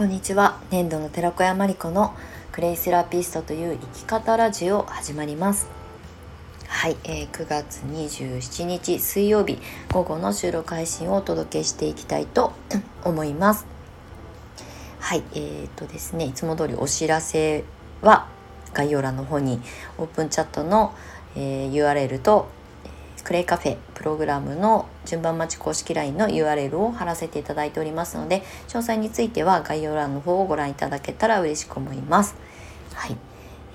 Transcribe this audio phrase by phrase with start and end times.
[0.00, 0.58] こんにちは。
[0.70, 2.14] 粘土の寺子屋まりこの
[2.52, 5.68] クレイセラピストという生き方ラジオ始まります。
[6.68, 9.58] はい、えー、9月27日水曜日
[9.92, 12.54] 午後の収録配信をお届けしていきたいと
[13.04, 13.66] 思います。
[15.00, 17.64] はいえー、とですねいつも通りお知らせ
[18.00, 18.26] は
[18.72, 19.60] 概要欄の方に
[19.98, 20.94] オープンチャットの、
[21.36, 22.48] えー、URL と
[23.30, 32.34] クレイカフェプログラムの順番待ち公式 LINE の URL を貼らせていただいておりますので詳細については概要欄の方をご覧いただけたら嬉しく思います。
[32.92, 33.16] はい、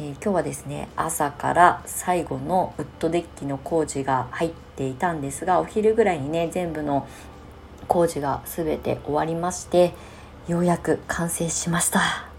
[0.00, 7.06] えー、今日はですね朝から最後のウッドデッキの工事が入っていたんですがお昼ぐらいにね全部の
[7.88, 9.92] 工事が全て終わりまして
[10.48, 12.31] ようやく完成しました。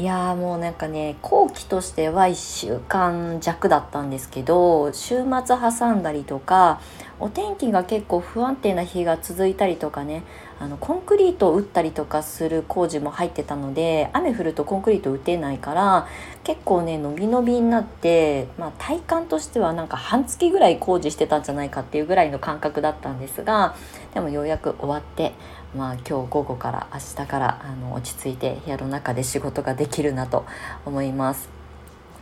[0.00, 6.80] いやもうなんかね後期としては1週間弱だったんですけど週末挟んだりとか
[7.18, 10.22] お天気が結構不安定な日が続いたりとかね
[10.58, 16.08] あのコンクリートを打ったりとかする工事も入ってたので雨降るとコンクリート打てないから
[16.44, 23.76] 結構ね伸び伸びになって、まあ、体感としてはなんか半月ぐらい工事してたんじゃないかっていうぐらいの感覚だったんですが
[24.14, 25.34] でもようやく終わって
[25.76, 30.44] まあ、今日午後から明日からあの落ち着いて部屋の中で仕事ができるなと
[30.84, 31.60] 思います。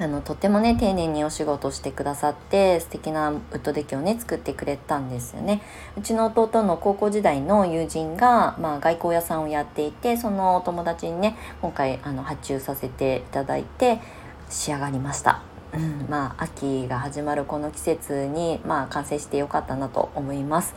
[0.00, 5.60] あのとってもね丁寧にお仕事してくださって素敵なウッドデッキをね作ってくれたんですよね。
[5.96, 14.00] うちの弟の高校時代の友人が、まあ、外交屋さんをやっていてそのお友達にね今回あの発注させていただいて
[14.48, 15.42] 仕上がりました、
[15.74, 20.76] うん、まあ秋が始まるこの季節に、まあ、完成してよかったなと思います。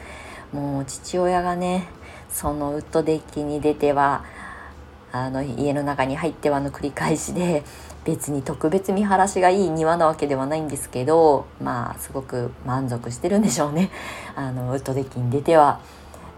[0.52, 1.88] もう父親がね
[2.32, 4.24] そのウッドデッキに出ては
[5.12, 7.64] あの家の中に入ってはの繰り返しで
[8.06, 13.92] 別に特別見晴らしがいい庭なわけではないんですけどまあすごく満足してるんでしょうね。
[14.36, 15.80] あのウッドデッキに出ては。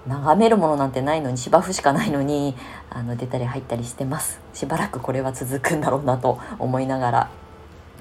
[0.05, 2.57] 眺めるものなんてないのに芝生しかないのに
[2.89, 4.41] あの出たり入ったりしてます。
[4.53, 7.29] しばらくこれは続くんだろうなと思いながら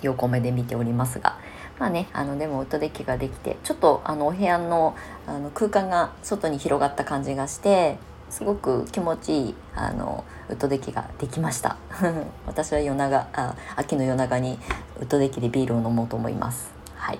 [0.00, 1.36] 横目で見ておりますが。
[1.82, 4.94] まあねあのでもウッドデッキができてちょっとあのお部屋の
[5.26, 7.98] あの空間が外に広がった感じがして
[8.31, 11.76] すごく気持ちいいあのウッドデッキができました。
[12.47, 14.60] 私は夜長あ秋の夜長に
[15.00, 16.70] ウッドデッキでビールを飲もうと思います。
[16.94, 17.19] はい。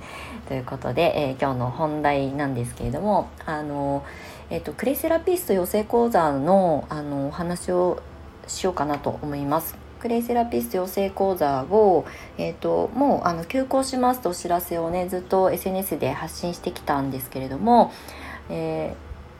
[0.48, 4.04] ということで、えー、今日の本題なんですけれどもあの、
[4.48, 7.98] えーと、クレイセラピスト養成講座のあのお話を
[8.46, 9.87] しようかなと思います。
[10.00, 17.92] クレイセラピスト養成講座を、えーと、もうあの休校しますとお知らせをねずっと SNS で発信してきたんですけれども、
[18.48, 18.94] え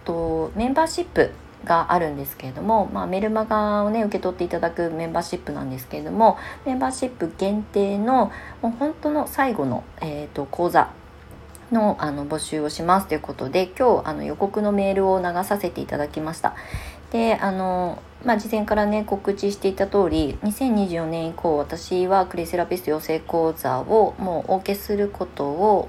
[0.05, 1.31] ーと、メンバーシップ
[1.65, 8.33] があるんですけれども、まあ、メルマガをね受け取っていただくメンバーシップなんですけれどもメンバーシップ限定の
[8.63, 10.93] もう本当の最後の、えーと講座
[11.73, 16.55] のあの募集をしますということで今日あの予告のメールを流させていただきました。
[17.11, 25.89] であのまあ、事前からね告知していた通り2024年以降私はクレイセラピスト養成講座をもうお受けすることを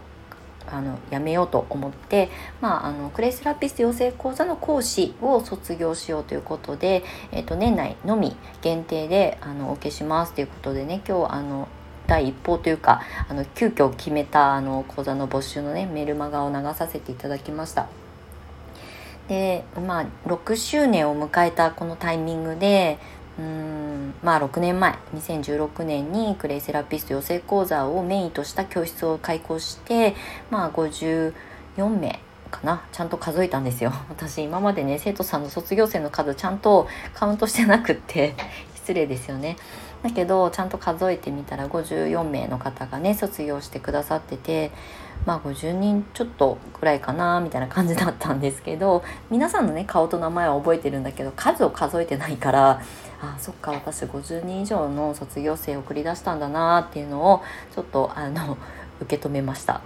[0.71, 2.29] あのやめようと思って、
[2.61, 11.67] まあ、あのクレイセラピスト養成講座の講師を卒業しようということで、えー、と年内のみ限定であのお受けしますということでね今日あの
[12.05, 17.87] 第一報というかあの急遽決めたあの講座の募集のねメルマガを流させていただきました。
[19.29, 22.97] でまあ6周年を迎えたこのタイミングで
[23.37, 30.15] うんまあ6年前2016年にクレイセラピスト養成講座をメインとした教室を開講して
[30.49, 31.33] まあ54
[31.89, 32.19] 名
[32.49, 33.93] かなちゃんと数えたんですよ。
[34.09, 38.35] 私今までね生徒さんの卒業生の数ちゃんとカウントしてなくって
[38.75, 39.57] 失礼ですよね。
[40.03, 44.71] だけどちゃんと数えてみたら54名の方がね卒業してくださってて
[45.25, 52.81] まあ50人ちょっとくらいかなみたいな感じだったんですけど皆さんのね顔と名前は覚えてるんだけど数を数えてないから
[53.21, 57.43] あそっか私50人以上の卒業生を送り出したんだなっていうのを
[57.75, 58.57] ちょっとあの
[59.01, 59.81] 受け止めました。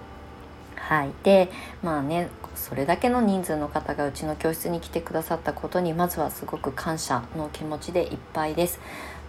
[0.88, 1.50] はい、で
[1.81, 8.80] まあねそれだけの人数の方がうちの教室に来てくださったことにまずはすごく感謝の気持ちでいっぱいです。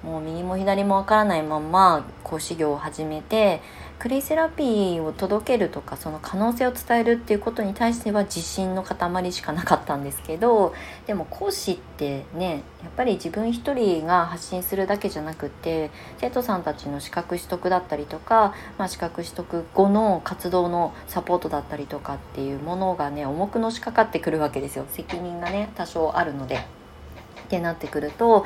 [0.03, 3.63] もう右も左もわからないまま講師業を始めて
[4.05, 10.75] クレイセラピーを届けるとかその可能性を伝えるっていうことに対しては自信の塊しかなかったんですけど
[11.07, 26.57] でも講師ってねやっぱり自分一人が発信するだけじゃなくて生徒さんたちの資格取得だったりとか、まあ、資格取得後の活動のサポートだったりとかっていうものがね重くのしかかってくるわけですよ責任がね多少あるので。
[26.57, 28.45] ってなってくると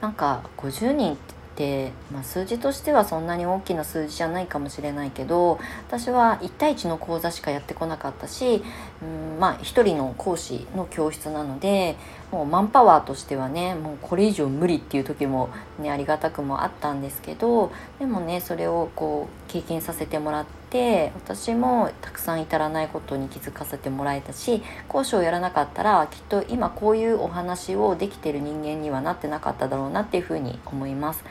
[0.00, 1.18] なんか50人
[1.56, 5.58] で、まあ、数字としてはそんなに大きな数字じゃないかもしれないけど
[5.88, 8.62] 私は1対1の講座しかやってこなかったし、
[9.02, 11.96] うん、まあ1人の講師の教室なので
[12.30, 15.48] もうマンパワーとしてはねもうこれ以上無理っていう時も、
[15.80, 31.24] ね、ありがたくもあったんですけどでもねそれをこう経験させてもらってて私もたくさん至らないことに気づかせてもらえたし講師をやらなかったらきっと今こういうお話をできてる人間にはなってなかっただろうなっていうふうに思います。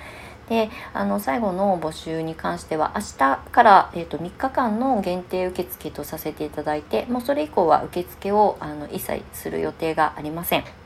[0.49, 10.84] であの最後の募集に関しては明日から、えーと、3日間の限定受付とさせていただいてもうそれ以降は受付をあの一切する予定がありません。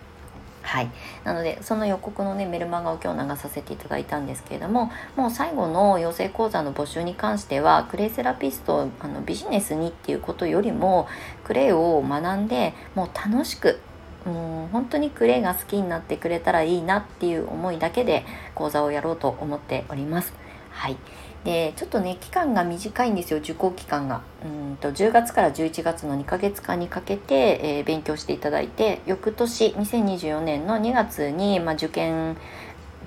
[0.70, 0.92] はい、
[1.24, 11.08] なのでその予告のねメルマガを今日流させていただいたんですけれどももう最後の養成講座の募集に関してはクレイセラピストあのビジネスにっていうことよりも
[11.44, 13.80] クレイを学んでもう楽しく
[14.26, 18.24] もう本当にクレイが好きになってくれたらいいなっていう思いだけで
[18.54, 20.34] 講座をやろうと思っております。
[20.70, 20.98] はい
[21.44, 32.36] でちょっとね期間が短いんですよ受講期間がうんと10月から11月の2ヶ月間にかけて、えー、勉強していただいて翌年2024年の2月に、まあ、受験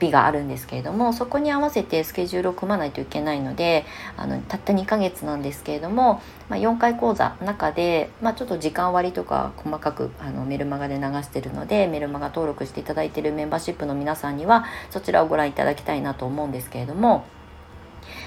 [0.00, 3.84] 日があるんですけれどもそこに合わせてスケジュールを組まないといけないので
[4.16, 17.24] あのたった2ヶ月なんですけれども、まあ、4回講座の中で、まあ、ちょっと時間割とか細かくあのメルマガで流してるのでメルマガ登録していただいてるメンバーシップの皆さんにはそちらをご覧いただきたいなと思うんですけれども。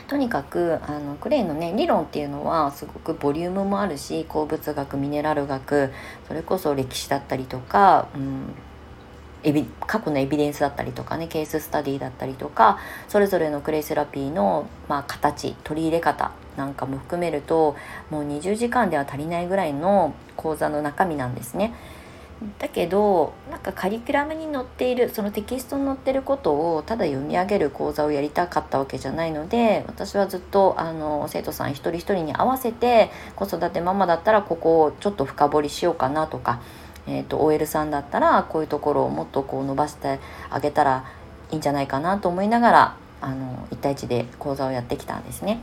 [0.07, 5.91] とにかくあのクレイのね理論っていうのはすごくボリュームもあるし鉱物学ミネラル学
[6.27, 8.53] それこそ歴史だったりとか、うん、
[9.43, 17.75] エビ過去のエビデンスだったりとかねケーススタディだったりとかそれぞれのクレイセラピーの、まあ、形取り入れ方なんかも含めると
[18.09, 21.73] もう20時間では足りないぐらいの講座の中身なんですね。
[22.59, 36.61] だけどなんかカリキュラムに載っているそのテキストに載ってることをただ読み上げる講座をやりたかったわけじゃないので私はずっとあの生徒さん一人一人に合わせて子育てママだったらここをちょっと深掘りしようかなとか
[37.07, 41.05] えーと、OL さんだったらこういうところをもっとこう伸ばしてあげたら
[41.51, 45.59] いいんじゃないかなと思いながらあの1対1で講座をやってきたんですね。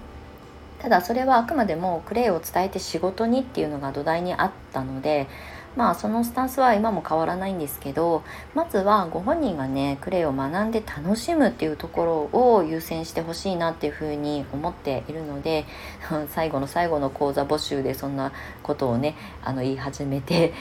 [0.81, 5.29] ただそれはあくまでもクレイを伝えて仕事にっていうのが土台にあったので
[5.77, 8.23] まあそのスタンスは今も変わらないんですけど
[8.55, 15.65] まずはご本人がねクレイを学んで楽しむっていうところを優先してほしいなっていうふうに思っているので
[16.31, 18.33] 最後の最後の講座募集でそんな
[18.63, 20.53] ことをねあの言い始めて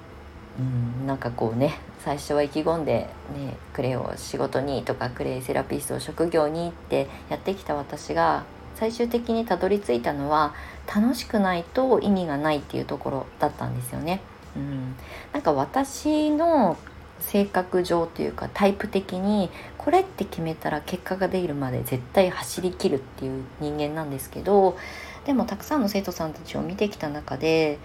[0.58, 8.44] うんなんかこうね最初は意気込んで、ね、クレイを仕事にとかクレイセラピストを職業にってやってきた私が
[8.76, 10.54] 最終的にたどり着いたのは
[10.94, 14.20] 楽しくないと意味がないっていうところだったんですよね。
[14.56, 14.94] うん、
[15.32, 16.76] なんか私の
[17.20, 24.76] 性格上というかタイプ的にこれって決めたら結果が出るまで絶対走りきるっていう人間なんですけど
[25.24, 27.78] でもたくさんの生徒さんたちを見てきた中で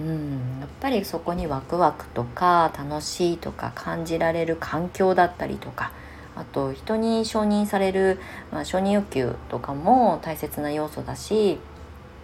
[0.00, 5.92] うんやっぱりそこにワクワクとか楽しいとか感じられる環境だったりとか
[6.36, 8.18] あと人に承認される、
[8.50, 11.58] まあ、承認欲求とかも大切な要素だし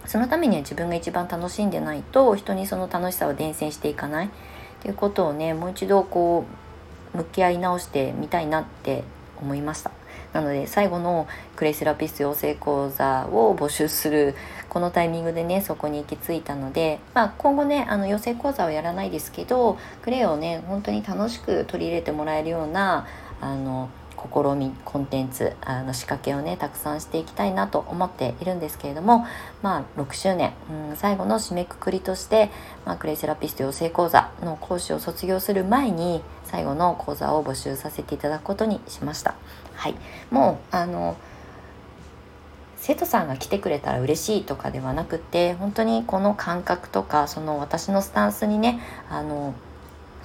[0.05, 4.29] そのためには自分が一番楽しんでないと人にその楽しさを伝染していかないっ
[4.81, 6.45] ていうことをねもう一度こ
[7.13, 9.03] う向き合い直してみたいなって
[9.39, 9.91] 思いました。
[10.33, 11.27] なので最後の
[11.57, 14.33] クレイセラピスト養成講座を募集する
[14.69, 23.07] このタイミングでねそこに行き着いたので、まあ、今後ねあの養成講座はやらないですけどクレイをね本当に楽しく取り入れてもらえるような
[23.41, 23.89] あの
[24.29, 29.25] 試みコンテンツあの仕掛けをねたくさんしていきたいなと思っているんですけれども
[29.61, 30.53] まあ6周年、
[30.89, 32.49] うん、最後の締めくくりとして、
[32.85, 39.35] まあ、クレイセラピスト養成講座の講師を卒業する前に最後の講座を募集させていただくことにしました。
[39.75, 39.95] はい、
[40.29, 41.17] もうあの
[42.77, 49.53] 生徒さんが来てくれたら嬉しいとかではなくて本当にこの感覚とかその私のスタンスにねあの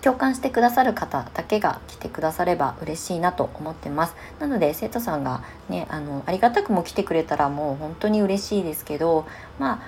[0.02, 4.14] 共感してくださる方だけが来てくだされば嬉しいなと思ってます。
[4.40, 9.26] なので生徒さんがねあのありがたくも来てくれたらもう本当に嬉しいですけど
[9.58, 9.82] ま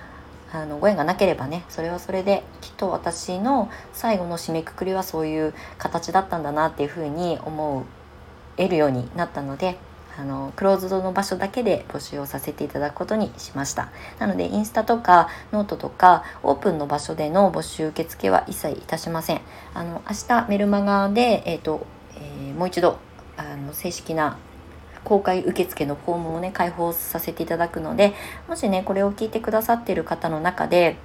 [0.53, 7.85] ああのご縁がなければねそれはそれできっと私の最後の締めくくりはそういう形だったんだなっていうふうに思
[8.57, 9.77] えるようになったので
[10.19, 13.91] あのクローズドの場所だけで募集をさせていただくことにしました。
[14.19, 19.41] なのでインスタとかノートとかオープンの場所での募集受付は一切いたしません。
[19.75, 22.99] あの明日メルマガで、えーとえー、もう一度
[23.37, 24.37] あの正式な
[25.05, 28.13] 公開受付のフォームをね開放させていただくので
[28.49, 30.97] もしねこれを聞いてくださってる方の中で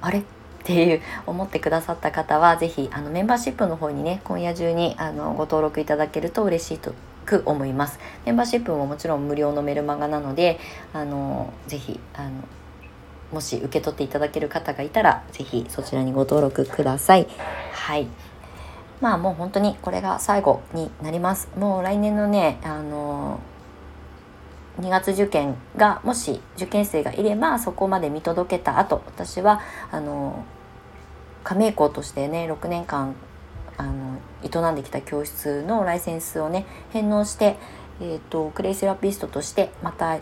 [0.00, 0.20] あれ？
[0.20, 0.22] っ
[0.66, 6.92] ていう思ってくださった方は是非メンバーシップの方にね今夜中にあのご登録いただけると嬉しいと
[7.26, 7.98] く思います。
[8.24, 10.58] メンバーシップももちろん無料のメルマガなので
[10.92, 12.30] あのぜひあの
[13.32, 17.26] もし受け取っていただける方がいたらぜひそちらにご登録ください。
[17.72, 18.06] はい。
[19.00, 21.48] まあもう本当にこれが最後になります。
[21.58, 23.40] もう来年のねあの
[24.80, 30.44] 2月受験がもし受験生がいればそこまで見届けた後私はあの
[31.44, 33.14] 加盟校としてね6年間
[34.46, 37.56] 営んできた教室のライセンスをね返納して、
[38.00, 40.18] えーと、クレイセラピストとしてまた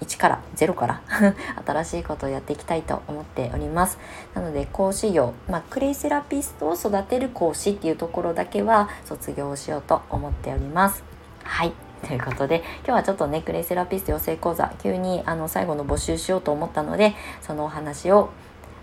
[0.00, 1.00] 1から0から
[1.64, 3.98] 新しいことをやっていきたいと思っております。
[4.34, 11.02] なので講師業、まあ、クレイセラピストを育てる講師っていうところだけは卒業しようと思っております。
[11.44, 11.72] はい。
[12.06, 18.28] ということで今日はちょっとねクレイセラピスト養成講座急にあの最後の募集しようと思ったのでそのお話を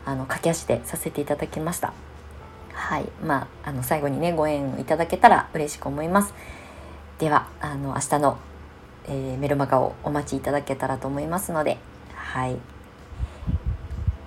[0.06, 1.94] あの駆け足でさせていただきました。
[2.74, 6.34] はいまああの最後にねご縁いただけたら嬉しく思います
[7.20, 8.38] ではあの明日の、
[9.06, 11.77] えー、メルマガをお待ちいただけたらと思いますので
[12.15, 12.58] はい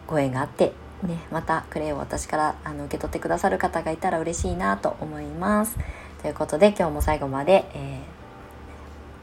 [0.07, 0.73] ご縁があって
[1.03, 5.77] ね、またクレイを私からあの受け取ってくださる方がいたら嬉しいなと思います。
[6.23, 8.01] ということで今日も最後まで、え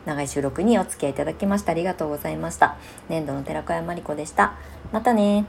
[0.06, 2.78] ー、長い収録にお付き合いいただきましてありがとうございました。
[3.10, 4.54] 年度の寺子屋まりこでした。
[4.92, 5.46] またね